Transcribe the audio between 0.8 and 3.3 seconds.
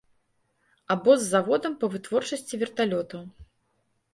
Або з заводам па вытворчасці верталётаў.